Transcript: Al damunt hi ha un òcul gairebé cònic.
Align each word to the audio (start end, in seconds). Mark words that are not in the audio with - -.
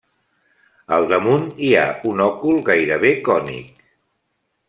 Al 0.95 1.05
damunt 1.11 1.45
hi 1.67 1.69
ha 1.81 1.85
un 2.13 2.25
òcul 2.29 2.57
gairebé 2.71 3.13
cònic. 3.29 3.69